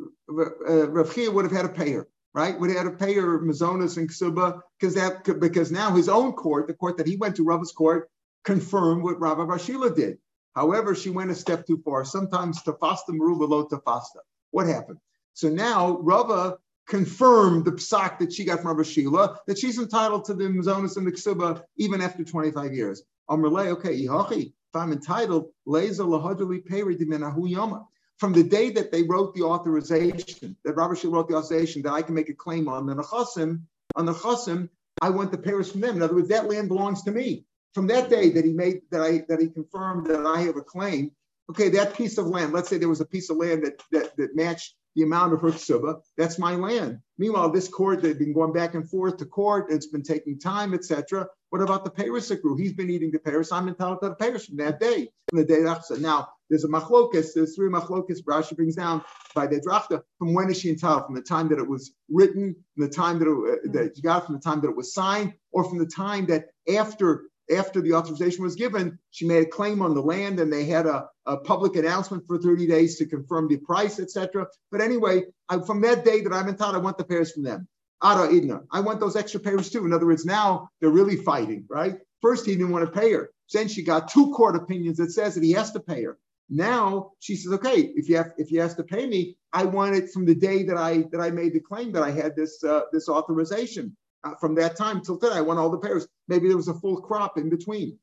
[0.00, 2.58] uh, would have had to pay her, right?
[2.58, 6.32] Would have had to pay her Mazonas and Ksuba because that because now his own
[6.32, 8.08] court, the court that he went to, Rav's court,
[8.48, 10.16] confirm what Rabbi Barshila did.
[10.54, 12.02] However, she went a step too far.
[12.06, 14.20] Sometimes tafasta meruba lo tafasta.
[14.52, 15.00] What happened?
[15.34, 16.56] So now Rava
[16.86, 20.96] confirmed the psak that she got from Rabbi Sheila that she's entitled to the mazonis
[20.96, 23.02] and the ksuba even after 25 years.
[23.28, 27.84] Amrle, okay, if I'm entitled, leza lahadali peri dimenahu yama.
[28.16, 31.92] From the day that they wrote the authorization, that Rabbi Sheila wrote the authorization that
[31.92, 34.70] I can make a claim on the chasim, on the chasim,
[35.02, 35.96] I want the Paris from them.
[35.96, 39.02] In other words, that land belongs to me from that day that he made that
[39.02, 41.12] I that he confirmed that I have a claim,
[41.50, 44.16] okay, that piece of land, let's say there was a piece of land that that,
[44.16, 46.98] that matched the amount of Huksuba, that's my land.
[47.18, 50.74] Meanwhile, this court, they've been going back and forth to court, it's been taking time,
[50.74, 51.28] etc.
[51.50, 52.58] What about the Paris group?
[52.58, 53.52] He's been eating the Paris.
[53.52, 55.98] I'm entitled to the Paris from that day, from the day after.
[55.98, 59.04] Now, there's a machlokas, there's three machlokas Rashi brings down
[59.34, 60.02] by the drachta.
[60.18, 61.06] From when is she entitled?
[61.06, 64.26] From the time that it was written, from the time that, it, that you got,
[64.26, 67.24] from the time that it was signed, or from the time that after
[67.54, 70.86] after the authorization was given, she made a claim on the land and they had
[70.86, 74.46] a, a public announcement for 30 days to confirm the price, etc.
[74.70, 77.68] But anyway, I, from that day that I'm entitled, I want the pairs from them.
[78.02, 78.62] Ara Idna.
[78.70, 79.84] I want those extra payers too.
[79.84, 81.98] In other words, now they're really fighting, right?
[82.22, 83.30] First, he didn't want to pay her.
[83.52, 86.18] Then she got two court opinions that says that he has to pay her.
[86.50, 89.96] Now she says, okay, if you have if you have to pay me, I want
[89.96, 92.62] it from the day that I that I made the claim that I had this
[92.64, 95.36] uh, this authorization uh, from that time till today.
[95.36, 96.06] I want all the pairs.
[96.28, 97.98] Maybe there was a full crop in between.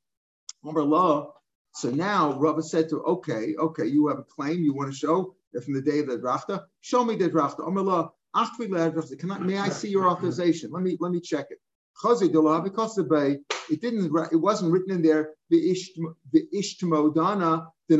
[0.64, 1.34] law.
[1.74, 5.36] So now Rava said to, okay, okay, you have a claim you want to show
[5.64, 6.64] from the day of the drachta.
[6.82, 7.60] Show me the drachta.
[7.84, 8.12] law.
[9.20, 10.72] Can I, may I see your authorization?
[10.72, 11.60] Let me let me check it.
[13.70, 15.78] it didn't it wasn't written in there the
[16.54, 17.96] ishtmodana the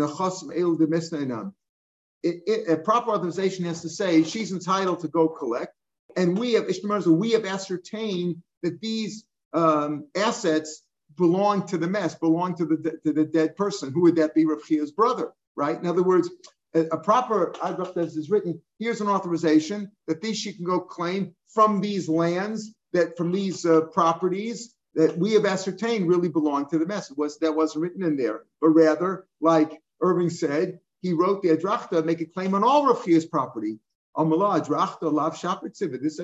[2.26, 5.75] A proper authorization has to say she's entitled to go collect
[6.16, 6.70] and we have
[7.08, 10.84] we have ascertained that these um, assets
[11.18, 13.92] belong to the mess, belong to the to the dead person.
[13.92, 14.46] Who would that be?
[14.46, 15.80] Rav Chia's brother, right?
[15.80, 16.30] In other words,
[16.74, 18.62] a, a proper adrach is written.
[18.80, 23.66] Here's an authorization that these she can go claim from these lands, that from these
[23.66, 27.12] uh, properties that we have ascertained really belong to the mess.
[27.12, 31.50] It was that wasn't written in there, but rather, like Irving said, he wrote the
[31.50, 33.80] adrachta make a claim on all Rav Chia's property.
[34.18, 36.18] This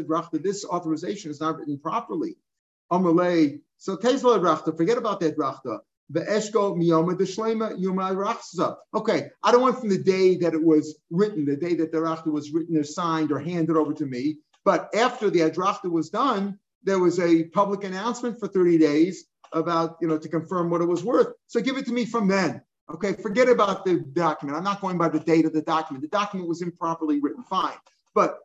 [0.43, 2.35] this authorization is not written properly.
[2.91, 5.79] Amalei, so Tesla drachta, forget about that drachta.
[6.09, 8.75] The eshko miyoma the shlema yuma rachza.
[8.93, 11.99] Okay, I don't want from the day that it was written, the day that the
[11.99, 16.09] rachta was written or signed or handed over to me, but after the adrachta was
[16.09, 20.81] done, there was a public announcement for 30 days about, you know, to confirm what
[20.81, 21.33] it was worth.
[21.47, 22.61] So give it to me from then.
[22.93, 24.57] Okay, forget about the document.
[24.57, 26.01] I'm not going by the date of the document.
[26.01, 27.77] The document was improperly written, fine.
[28.13, 28.39] But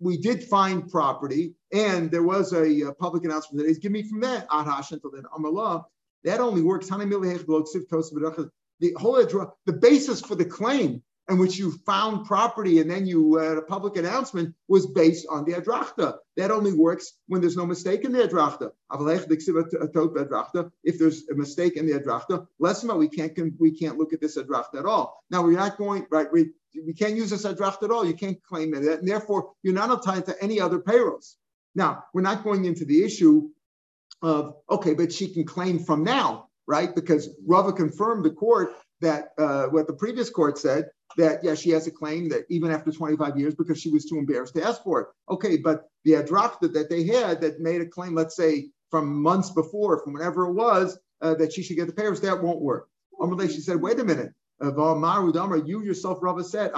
[0.00, 4.02] we did find property, and there was a, a public announcement that is give me
[4.02, 5.84] from that Adhash until then Amalah.
[6.24, 6.88] That only works.
[6.88, 6.94] The
[8.96, 13.56] whole the basis for the claim and which you found property and then you had
[13.56, 16.16] a public announcement was based on the adrachta.
[16.36, 18.72] That only works when there's no mistake in the adrachta.
[20.82, 24.36] If there's a mistake in the adrachta, less we can't we can't look at this
[24.36, 25.22] adrachta at all.
[25.30, 26.30] Now we're not going right.
[26.32, 26.50] We,
[26.84, 28.04] we can't use this adrachta at all.
[28.04, 31.36] You can't claim it, and therefore you're not entitled to any other payrolls.
[31.74, 33.48] Now we're not going into the issue
[34.22, 36.94] of okay, but she can claim from now, right?
[36.94, 41.70] Because Rava confirmed the court that uh, what the previous court said that yeah, she
[41.70, 44.82] has a claim that even after 25 years because she was too embarrassed to ask
[44.82, 45.06] for it.
[45.30, 49.50] Okay, but the adrachta that they had that made a claim, let's say from months
[49.50, 52.88] before, from whenever it was, uh, that she should get the papers, that won't work.
[53.20, 54.32] Amalei, she said, wait a minute.
[54.60, 56.72] You yourself, Rava said,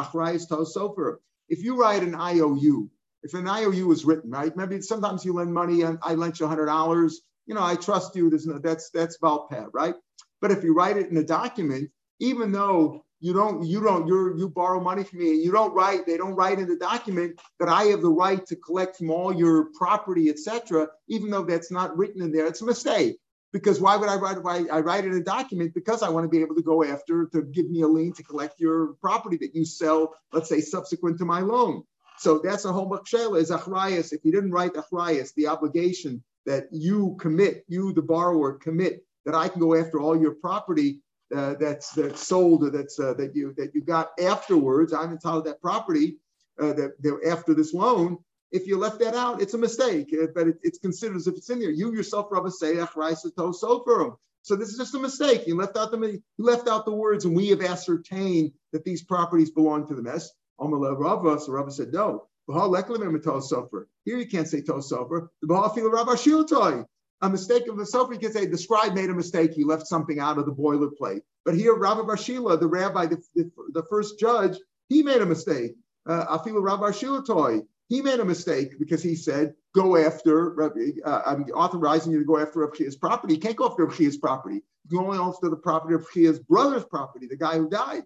[1.48, 2.90] if you write an IOU,
[3.22, 4.56] if an IOU is written, right?
[4.56, 7.20] Maybe sometimes you lend money and I lent you hundred dollars.
[7.46, 8.30] You know, I trust you.
[8.30, 9.94] There's no that's that's Valpad, right?
[10.40, 14.36] But if you write it in a document, even though you don't you don't you
[14.36, 15.30] you borrow money from me.
[15.30, 18.44] And you don't write they don't write in the document that i have the right
[18.46, 22.46] to collect from all your property etc even though that's not written in there.
[22.46, 23.16] It's a mistake.
[23.50, 26.28] Because why would i write why i write in a document because i want to
[26.28, 29.54] be able to go after to give me a lien to collect your property that
[29.54, 31.82] you sell let's say subsequent to my loan.
[32.18, 34.12] So that's a whole makshela is achrayas.
[34.12, 39.34] If you didn't write achrayas the obligation that you commit you the borrower commit that
[39.34, 41.00] i can go after all your property
[41.34, 44.92] uh, that's that's sold or that's uh, that you that you got afterwards.
[44.92, 46.16] I'm entitled to that property
[46.60, 48.18] uh, that, that after this loan.
[48.52, 51.34] If you left that out, it's a mistake, uh, but it, it's considered as if
[51.34, 51.70] it's in there.
[51.70, 55.48] You yourself, Rabbi, say So this is just a mistake.
[55.48, 59.02] You left out the you left out the words, and we have ascertained that these
[59.02, 60.30] properties belong to the mess.
[60.60, 62.28] Rava, so Rava said no.
[62.46, 65.28] Here you can't say tosofer.
[65.40, 66.86] The Bahal Rabbi Shiltoi
[67.24, 69.52] a mistake of Sofer, you can say the scribe made a mistake.
[69.52, 71.22] He left something out of the boilerplate.
[71.44, 74.58] But here, Rabbi Barshila, the rabbi, the, the, the, first judge,
[74.88, 75.72] he made a mistake.
[76.06, 81.22] Uh, Afilu Rabbi Barshila Toy, he made a mistake because he said, go after, uh,
[81.24, 83.34] I'm authorizing you to go after Rav property.
[83.34, 84.62] You can't go after Rav property.
[84.88, 88.02] You can only go after the property of Chia's brother's property, the guy who died.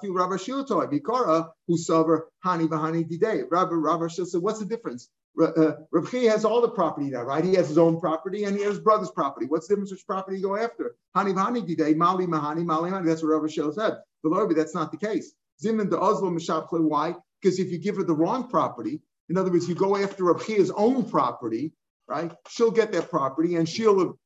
[0.00, 3.44] Feel Rabbi Shiltoy, Vikara, who sover Hani Bahani Dide.
[3.50, 5.10] Rabbi Rabbi Shil said, what's the difference?
[5.40, 7.44] Uh, Rav has all the property now, right?
[7.44, 9.46] He has his own property and he has his brother's property.
[9.46, 10.94] What's the difference which property you go after?
[11.16, 13.06] Hani Bahani Dide, Mali Mahani, Mali mahani.
[13.06, 13.94] That's what Rabbi Shil said.
[14.22, 15.32] But Lord, that's not the case.
[15.64, 17.14] Zimin the Oslo Mishapli, why?
[17.40, 20.46] Because if you give her the wrong property, in other words, you go after Rav
[20.76, 21.72] own property,
[22.06, 22.32] right?
[22.48, 24.18] She'll get that property and she'll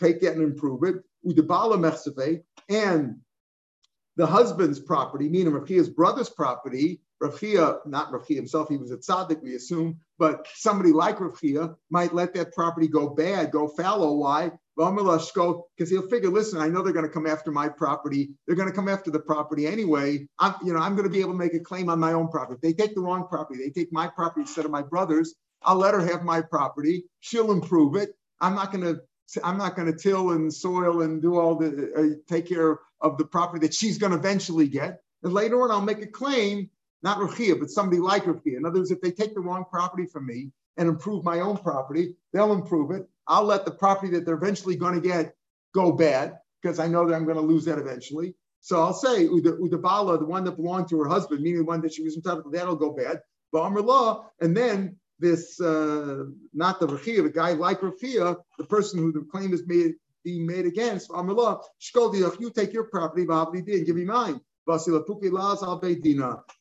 [0.00, 0.96] take that and improve it.
[1.24, 3.16] Udabala and
[4.16, 7.40] the husband's property, meaning Rav brother's property, Rav
[7.86, 11.38] not Rav himself, he was a tzaddik, we assume, but somebody like Rav
[11.90, 14.14] might let that property go bad, go fallow.
[14.14, 14.52] Why?
[14.76, 18.30] Because he'll figure, listen, I know they're going to come after my property.
[18.46, 20.28] They're going to come after the property anyway.
[20.38, 22.28] I'm, you know, I'm going to be able to make a claim on my own
[22.28, 22.54] property.
[22.54, 25.34] If they take the wrong property, they take my property instead of my brother's.
[25.62, 27.04] I'll let her have my property.
[27.18, 28.10] She'll improve it.
[28.40, 29.00] I'm not going to
[29.42, 33.18] I'm not going to till and soil and do all the uh, take care of
[33.18, 35.00] the property that she's going to eventually get.
[35.22, 36.70] And later on, I'll make a claim,
[37.02, 38.56] not Ruchia, but somebody like Ruchia.
[38.56, 41.56] In other words, if they take the wrong property from me and improve my own
[41.56, 43.08] property, they'll improve it.
[43.26, 45.34] I'll let the property that they're eventually going to get
[45.74, 48.34] go bad because I know that I'm going to lose that eventually.
[48.60, 51.92] So I'll say Udabala, the one that belonged to her husband, meaning the one that
[51.92, 53.20] she was entitled to, that'll go bad.
[53.54, 58.98] Ba'amr law, and then this, uh, not the Rechia, the guy like Rechia, the person
[58.98, 59.94] who the claim is made
[60.24, 61.62] being made against, Amallah,
[62.40, 64.40] you take your property, Bahabli D and give me mine.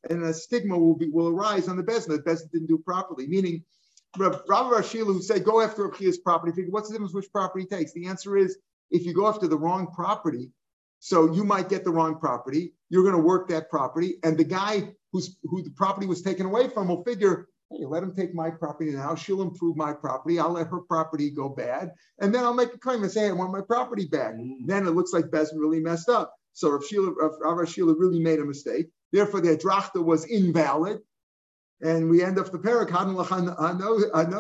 [0.10, 3.28] And a stigma will be will arise on the Bezin that Bezin didn't do properly.
[3.28, 3.64] Meaning,
[4.18, 7.76] Rabbi Rashil who said, go after Rachia's property, figure, what's the difference which property he
[7.76, 7.93] takes?
[7.93, 8.58] The answer is,
[8.89, 10.51] if you go after the wrong property,
[10.99, 14.43] so you might get the wrong property, you're going to work that property, and the
[14.43, 18.34] guy who's who the property was taken away from will figure, Hey, let him take
[18.34, 19.14] my property now.
[19.16, 20.39] She'll improve my property.
[20.39, 21.91] I'll let her property go bad.
[22.20, 24.36] And then I'll make a claim and say, hey, I want my property back.
[24.36, 24.66] Mm.
[24.66, 26.34] Then it looks like Bezin really messed up.
[26.58, 26.84] So Rav
[27.70, 31.01] Sheila really made a mistake, therefore the Adrachta was invalid.
[31.84, 32.89] And we end up the parak,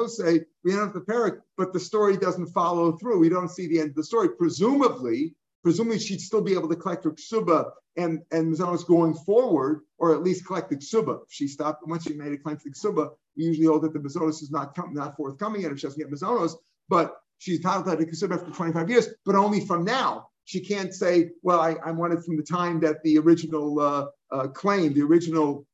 [0.09, 3.19] say we end up the parak, but the story doesn't follow through.
[3.19, 4.29] We don't see the end of the story.
[4.29, 9.81] Presumably, presumably she'd still be able to collect her ksuba and and Mizonos going forward,
[9.99, 11.21] or at least collect the ksuba.
[11.21, 13.93] If she stopped once she made a claim for the ksuba, we usually hold that
[13.93, 16.53] the Mizonos is not come, not forthcoming yet if she doesn't get Mizonos,
[16.89, 20.29] but she's entitled to the ksuba after 25 years, but only from now.
[20.51, 24.47] She can't say, well, I, I wanted from the time that the original uh, uh,
[24.61, 25.65] claim, the original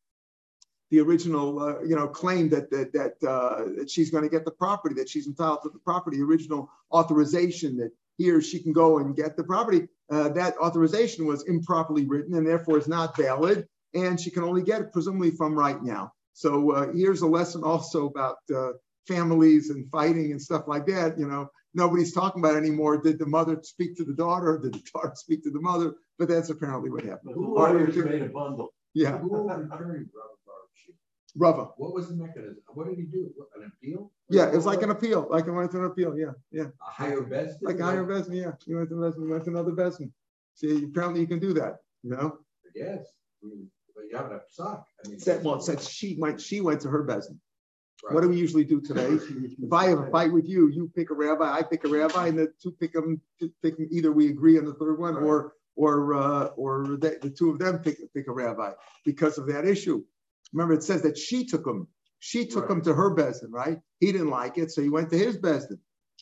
[0.91, 4.45] the original, uh, you know, claim that that that, uh, that she's going to get
[4.45, 8.73] the property, that she's entitled to the property, original authorization that he or she can
[8.73, 9.81] go and get the property.
[10.11, 13.67] Uh, that authorization was improperly written and therefore is not valid.
[13.93, 16.11] and she can only get it presumably from right now.
[16.33, 18.37] So uh, here's a lesson also about
[19.07, 21.17] families and fighting and stuff like that.
[21.19, 23.01] You know, nobody's talking about anymore.
[23.01, 24.59] Did the mother speak to the daughter?
[24.61, 25.93] Did the daughter speak to the mother?
[26.19, 27.35] But that's apparently what happened.
[27.35, 28.73] Who lawyers made a bundle?
[28.93, 29.69] Yeah, Who Robert
[31.35, 31.69] Rava.
[31.77, 32.61] What was the mechanism?
[32.67, 33.31] What did he do?
[33.35, 34.11] What, An appeal?
[34.29, 36.17] Yeah, it was like an appeal, like it went to an appeal.
[36.17, 36.65] Yeah, yeah.
[36.65, 37.57] A higher best?
[37.61, 38.51] Like a higher Besson, yeah.
[38.65, 40.11] You went to Besson, went to another Besson.
[40.55, 42.37] See, apparently you can do that, you know?
[42.75, 43.05] Yes,
[43.43, 43.47] I
[43.95, 44.85] but you have a sock.
[45.03, 45.19] I mean.
[45.19, 47.37] Said, well, said she went, she went to her Besson.
[48.03, 48.13] Right.
[48.13, 49.07] What do we usually do today?
[49.07, 52.27] If I have a fight with you, you pick a rabbi, I pick a rabbi,
[52.27, 55.53] and the two pick them, pick them, either we agree on the third one or,
[55.75, 58.71] or, uh, or the, the two of them pick, pick a rabbi
[59.05, 60.03] because of that issue.
[60.51, 61.87] Remember, it says that she took him,
[62.19, 63.79] she took him to her Besson, right?
[63.99, 65.79] He didn't like it, so he went to his Besson.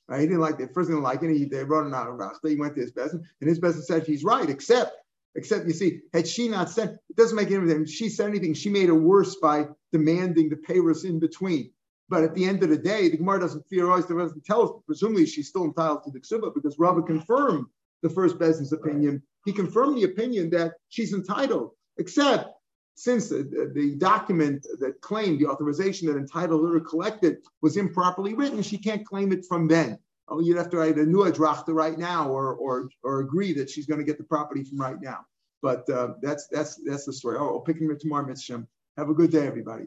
[0.08, 0.22] Right?
[0.22, 0.74] He didn't like it.
[0.74, 1.36] First, didn't like it.
[1.36, 4.06] He they wrote an out of He went to his Besson, and his Besson said
[4.06, 4.94] he's right, except
[5.36, 7.92] Except you see, had she not said, it doesn't make any difference.
[7.92, 11.72] She said anything, she made it worse by demanding the payers in between.
[12.10, 14.72] But at the end of the day, the Gemara doesn't theorize, always doesn't tell us.
[14.86, 17.68] Presumably, she's still entitled to the ksuba because Rabbi confirmed
[18.04, 19.24] the first Bezin's opinion.
[19.46, 22.50] He confirmed the opinion that she's entitled, except
[22.96, 27.78] since the, the document that claimed the authorization that entitled her to collect it was
[27.78, 29.98] improperly written, she can't claim it from then.
[30.28, 33.70] Oh, you'd have to write a new adrachta right now, or or or agree that
[33.70, 35.26] she's going to get the property from right now.
[35.62, 37.38] But uh, that's that's that's the story.
[37.38, 38.66] Oh, I'll pick him up tomorrow, Mitzvah.
[38.98, 39.86] Have a good day, everybody.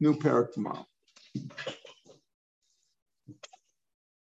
[0.00, 0.86] New parak tomorrow.